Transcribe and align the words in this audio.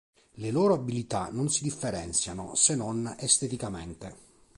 Le 0.37 0.49
loro 0.49 0.73
abilità 0.73 1.29
non 1.31 1.49
si 1.51 1.61
differenziano 1.61 2.55
se 2.55 2.73
non 2.73 3.15
esteticamente. 3.19 4.15